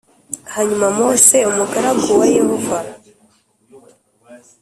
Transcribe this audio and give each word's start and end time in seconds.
Hanyuma 0.53 0.85
Mose 0.97 1.37
umugaragu 1.51 2.09
wa 2.19 2.27
Yehova 2.37 2.77